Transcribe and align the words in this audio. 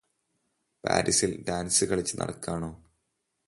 പാരിസിൽ 0.83 1.45
dance 1.49 1.85
കളിച്ചു 1.85 2.15
നടക്കാണോ 2.17 2.71